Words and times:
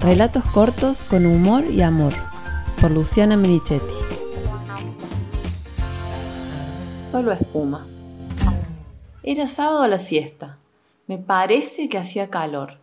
Relatos 0.00 0.42
cortos 0.54 1.04
con 1.04 1.26
humor 1.26 1.66
y 1.66 1.82
amor, 1.82 2.14
por 2.80 2.90
Luciana 2.90 3.36
Merichetti. 3.36 3.84
Solo 7.10 7.32
espuma. 7.32 7.86
Era 9.22 9.46
sábado 9.46 9.82
a 9.82 9.88
la 9.88 9.98
siesta. 9.98 10.56
Me 11.06 11.18
parece 11.18 11.90
que 11.90 11.98
hacía 11.98 12.30
calor. 12.30 12.78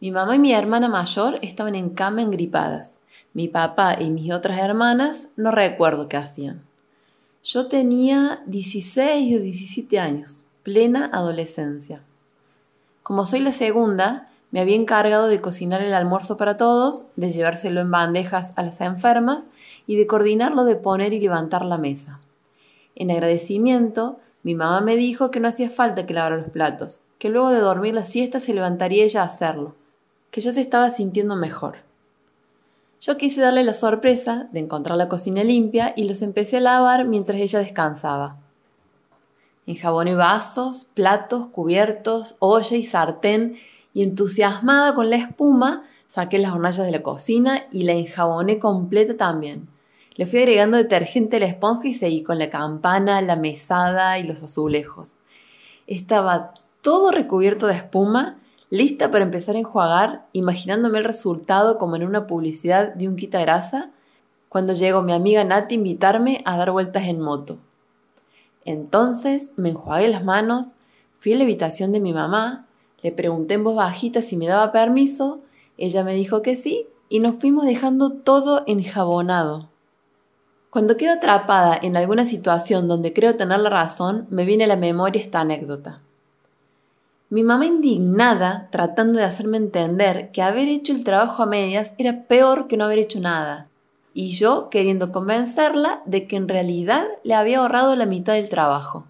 Mi 0.00 0.10
mamá 0.10 0.36
y 0.36 0.38
mi 0.38 0.54
hermana 0.54 0.88
mayor 0.88 1.38
estaban 1.42 1.74
en 1.74 1.90
cama 1.90 2.22
engripadas. 2.22 3.00
Mi 3.34 3.48
papá 3.48 3.98
y 4.00 4.08
mis 4.08 4.32
otras 4.32 4.58
hermanas 4.58 5.28
no 5.36 5.50
recuerdo 5.50 6.08
qué 6.08 6.16
hacían. 6.16 6.62
Yo 7.44 7.66
tenía 7.66 8.42
16 8.46 9.36
o 9.38 9.42
17 9.42 10.00
años, 10.00 10.44
plena 10.62 11.10
adolescencia. 11.12 12.00
Como 13.02 13.26
soy 13.26 13.40
la 13.40 13.52
segunda, 13.52 14.31
me 14.52 14.60
había 14.60 14.76
encargado 14.76 15.26
de 15.26 15.40
cocinar 15.40 15.80
el 15.80 15.94
almuerzo 15.94 16.36
para 16.36 16.56
todos, 16.56 17.06
de 17.16 17.32
llevárselo 17.32 17.80
en 17.80 17.90
bandejas 17.90 18.52
a 18.56 18.62
las 18.62 18.80
enfermas 18.82 19.48
y 19.86 19.96
de 19.96 20.06
coordinarlo 20.06 20.64
de 20.64 20.76
poner 20.76 21.14
y 21.14 21.20
levantar 21.20 21.64
la 21.64 21.78
mesa. 21.78 22.20
En 22.94 23.10
agradecimiento, 23.10 24.20
mi 24.42 24.54
mamá 24.54 24.82
me 24.82 24.94
dijo 24.96 25.30
que 25.30 25.40
no 25.40 25.48
hacía 25.48 25.70
falta 25.70 26.04
que 26.04 26.12
lavara 26.12 26.36
los 26.36 26.50
platos, 26.50 27.02
que 27.18 27.30
luego 27.30 27.50
de 27.50 27.60
dormir 27.60 27.94
la 27.94 28.04
siesta 28.04 28.40
se 28.40 28.52
levantaría 28.52 29.04
ella 29.04 29.22
a 29.22 29.26
hacerlo, 29.26 29.74
que 30.30 30.42
ya 30.42 30.52
se 30.52 30.60
estaba 30.60 30.90
sintiendo 30.90 31.34
mejor. 31.34 31.78
Yo 33.00 33.16
quise 33.16 33.40
darle 33.40 33.64
la 33.64 33.74
sorpresa 33.74 34.48
de 34.52 34.60
encontrar 34.60 34.98
la 34.98 35.08
cocina 35.08 35.42
limpia 35.42 35.94
y 35.96 36.06
los 36.06 36.20
empecé 36.20 36.58
a 36.58 36.60
lavar 36.60 37.06
mientras 37.06 37.40
ella 37.40 37.60
descansaba. 37.60 38.36
Enjaboné 39.66 40.14
vasos, 40.14 40.88
platos, 40.92 41.46
cubiertos, 41.46 42.36
olla 42.38 42.76
y 42.76 42.82
sartén 42.82 43.56
y 43.94 44.02
entusiasmada 44.02 44.94
con 44.94 45.10
la 45.10 45.16
espuma, 45.16 45.84
saqué 46.08 46.38
las 46.38 46.52
hornallas 46.52 46.86
de 46.86 46.92
la 46.92 47.02
cocina 47.02 47.64
y 47.70 47.84
la 47.84 47.92
enjaboné 47.92 48.58
completa 48.58 49.16
también. 49.16 49.68
Le 50.14 50.26
fui 50.26 50.40
agregando 50.40 50.76
detergente 50.76 51.36
a 51.36 51.40
la 51.40 51.46
esponja 51.46 51.88
y 51.88 51.94
seguí 51.94 52.22
con 52.22 52.38
la 52.38 52.50
campana, 52.50 53.20
la 53.22 53.36
mesada 53.36 54.18
y 54.18 54.24
los 54.24 54.42
azulejos. 54.42 55.20
Estaba 55.86 56.52
todo 56.82 57.10
recubierto 57.10 57.66
de 57.66 57.74
espuma, 57.74 58.38
lista 58.68 59.10
para 59.10 59.24
empezar 59.24 59.56
a 59.56 59.60
enjuagar, 59.60 60.26
imaginándome 60.32 60.98
el 60.98 61.04
resultado 61.04 61.78
como 61.78 61.96
en 61.96 62.04
una 62.04 62.26
publicidad 62.26 62.94
de 62.94 63.08
un 63.08 63.16
quita 63.16 63.40
grasa, 63.40 63.90
cuando 64.48 64.74
llegó 64.74 65.00
mi 65.00 65.14
amiga 65.14 65.44
Nati 65.44 65.74
a 65.74 65.78
invitarme 65.78 66.42
a 66.44 66.58
dar 66.58 66.72
vueltas 66.72 67.04
en 67.04 67.20
moto. 67.20 67.58
Entonces 68.66 69.50
me 69.56 69.70
enjuagué 69.70 70.08
las 70.08 70.24
manos, 70.24 70.74
fui 71.18 71.32
a 71.32 71.36
la 71.36 71.44
habitación 71.44 71.92
de 71.92 72.00
mi 72.00 72.12
mamá, 72.12 72.66
le 73.02 73.12
pregunté 73.12 73.54
en 73.54 73.64
voz 73.64 73.76
bajita 73.76 74.22
si 74.22 74.36
me 74.36 74.46
daba 74.46 74.72
permiso, 74.72 75.40
ella 75.76 76.04
me 76.04 76.14
dijo 76.14 76.42
que 76.42 76.56
sí 76.56 76.86
y 77.08 77.20
nos 77.20 77.36
fuimos 77.36 77.66
dejando 77.66 78.10
todo 78.10 78.62
enjabonado. 78.66 79.68
Cuando 80.70 80.96
quedo 80.96 81.12
atrapada 81.12 81.78
en 81.82 81.96
alguna 81.96 82.24
situación 82.24 82.88
donde 82.88 83.12
creo 83.12 83.36
tener 83.36 83.60
la 83.60 83.68
razón, 83.68 84.26
me 84.30 84.46
viene 84.46 84.64
a 84.64 84.68
la 84.68 84.76
memoria 84.76 85.20
esta 85.20 85.40
anécdota. 85.40 86.00
Mi 87.28 87.42
mamá 87.42 87.66
indignada, 87.66 88.68
tratando 88.70 89.18
de 89.18 89.24
hacerme 89.24 89.56
entender 89.56 90.30
que 90.32 90.42
haber 90.42 90.68
hecho 90.68 90.92
el 90.92 91.04
trabajo 91.04 91.42
a 91.42 91.46
medias 91.46 91.92
era 91.98 92.24
peor 92.24 92.68
que 92.68 92.76
no 92.76 92.84
haber 92.84 93.00
hecho 93.00 93.20
nada, 93.20 93.68
y 94.14 94.32
yo 94.32 94.70
queriendo 94.70 95.12
convencerla 95.12 96.02
de 96.06 96.26
que 96.26 96.36
en 96.36 96.48
realidad 96.48 97.06
le 97.24 97.34
había 97.34 97.58
ahorrado 97.58 97.96
la 97.96 98.06
mitad 98.06 98.34
del 98.34 98.48
trabajo. 98.48 99.06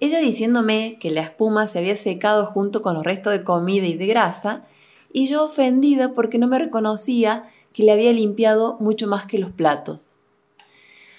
Ella 0.00 0.20
diciéndome 0.20 0.98
que 1.00 1.10
la 1.10 1.22
espuma 1.22 1.66
se 1.66 1.78
había 1.80 1.96
secado 1.96 2.46
junto 2.46 2.82
con 2.82 2.94
los 2.94 3.04
restos 3.04 3.32
de 3.32 3.42
comida 3.42 3.86
y 3.86 3.94
de 3.94 4.06
grasa, 4.06 4.64
y 5.12 5.26
yo 5.26 5.44
ofendida 5.44 6.12
porque 6.12 6.38
no 6.38 6.46
me 6.46 6.58
reconocía 6.58 7.48
que 7.72 7.82
le 7.82 7.92
había 7.92 8.12
limpiado 8.12 8.76
mucho 8.80 9.06
más 9.06 9.26
que 9.26 9.38
los 9.38 9.50
platos. 9.50 10.18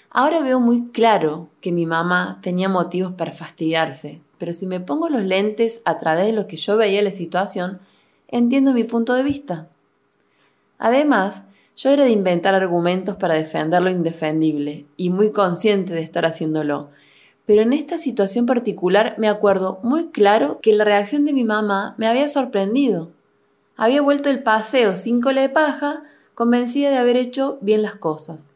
Ahora 0.10 0.40
veo 0.40 0.60
muy 0.60 0.88
claro 0.88 1.50
que 1.62 1.72
mi 1.72 1.86
mamá 1.86 2.40
tenía 2.42 2.70
motivos 2.70 3.14
para 3.14 3.32
fastidiarse, 3.32 4.22
pero 4.38 4.54
si 4.54 4.66
me 4.66 4.80
pongo 4.80 5.10
los 5.10 5.24
lentes 5.24 5.82
a 5.86 6.00
través 6.00 6.26
de 6.26 6.34
lo 6.34 6.48
que 6.48 6.58
yo 6.58 6.78
veía 6.78 7.02
la 7.02 7.12
situación, 7.12 7.80
entiendo 8.28 8.74
mi 8.74 8.86
punto 8.86 9.14
de 9.14 9.24
vista. 9.24 9.68
Además, 10.80 11.44
yo 11.76 11.92
era 11.92 12.06
de 12.06 12.12
inventar 12.12 12.56
argumentos 12.56 13.18
para 13.18 13.36
defender 13.36 13.82
lo 13.82 13.90
indefendible, 13.90 14.86
y 14.98 15.10
muy 15.12 15.32
consciente 15.32 15.94
de 15.94 16.02
estar 16.02 16.26
haciéndolo, 16.26 16.90
pero 17.50 17.64
en 17.64 17.74
esta 17.74 17.98
situación 17.98 18.46
particular 18.46 19.16
me 19.18 19.28
acuerdo 19.28 19.80
muy 19.82 20.10
claro 20.10 20.60
que 20.62 20.72
la 20.72 20.84
reacción 20.84 21.26
de 21.26 21.34
mi 21.34 21.44
mamá 21.44 21.96
me 21.98 22.06
había 22.06 22.28
sorprendido. 22.28 23.10
Había 23.76 24.04
vuelto 24.04 24.30
el 24.30 24.44
paseo 24.44 24.96
sin 24.96 25.20
cola 25.20 25.42
de 25.42 25.50
paja, 25.50 26.04
convencida 26.36 26.92
de 26.92 27.00
haber 27.00 27.18
hecho 27.18 27.58
bien 27.62 27.82
las 27.82 27.96
cosas. 27.96 28.54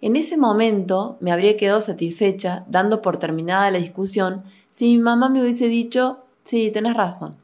En 0.00 0.16
ese 0.16 0.36
momento 0.36 1.18
me 1.20 1.30
habría 1.30 1.56
quedado 1.56 1.80
satisfecha, 1.80 2.64
dando 2.68 3.00
por 3.00 3.18
terminada 3.18 3.70
la 3.70 3.78
discusión, 3.78 4.42
si 4.70 4.86
mi 4.86 4.98
mamá 4.98 5.28
me 5.28 5.40
hubiese 5.40 5.68
dicho, 5.68 6.18
sí, 6.42 6.72
tenés 6.72 6.94
razón. 6.94 7.36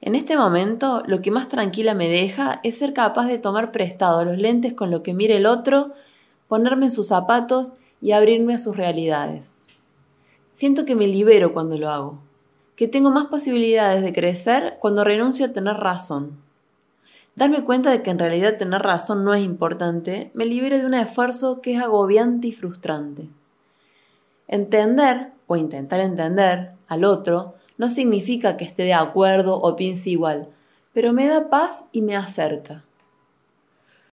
En 0.00 0.16
este 0.16 0.36
momento, 0.36 1.04
lo 1.06 1.22
que 1.22 1.30
más 1.30 1.48
tranquila 1.48 1.94
me 1.94 2.08
deja 2.08 2.58
es 2.64 2.78
ser 2.78 2.94
capaz 2.94 3.26
de 3.26 3.38
tomar 3.38 3.70
prestado 3.70 4.24
los 4.24 4.38
lentes 4.38 4.72
con 4.72 4.90
lo 4.90 5.04
que 5.04 5.14
mire 5.14 5.36
el 5.36 5.46
otro, 5.46 5.92
ponerme 6.48 6.86
en 6.86 6.90
sus 6.90 7.06
zapatos 7.06 7.74
y 8.02 8.10
abrirme 8.10 8.54
a 8.54 8.58
sus 8.58 8.76
realidades. 8.76 9.52
Siento 10.58 10.84
que 10.84 10.96
me 10.96 11.06
libero 11.06 11.52
cuando 11.52 11.78
lo 11.78 11.88
hago, 11.88 12.18
que 12.74 12.88
tengo 12.88 13.12
más 13.12 13.26
posibilidades 13.26 14.02
de 14.02 14.12
crecer 14.12 14.76
cuando 14.80 15.04
renuncio 15.04 15.46
a 15.46 15.52
tener 15.52 15.76
razón. 15.76 16.36
Darme 17.36 17.62
cuenta 17.62 17.92
de 17.92 18.02
que 18.02 18.10
en 18.10 18.18
realidad 18.18 18.58
tener 18.58 18.82
razón 18.82 19.22
no 19.22 19.34
es 19.34 19.44
importante 19.44 20.32
me 20.34 20.46
libera 20.46 20.76
de 20.76 20.84
un 20.84 20.94
esfuerzo 20.94 21.60
que 21.60 21.74
es 21.74 21.80
agobiante 21.80 22.48
y 22.48 22.52
frustrante. 22.52 23.28
Entender, 24.48 25.30
o 25.46 25.54
intentar 25.54 26.00
entender, 26.00 26.72
al 26.88 27.04
otro 27.04 27.54
no 27.76 27.88
significa 27.88 28.56
que 28.56 28.64
esté 28.64 28.82
de 28.82 28.94
acuerdo 28.94 29.60
o 29.60 29.76
piense 29.76 30.10
igual, 30.10 30.48
pero 30.92 31.12
me 31.12 31.28
da 31.28 31.50
paz 31.50 31.84
y 31.92 32.02
me 32.02 32.16
acerca. 32.16 32.82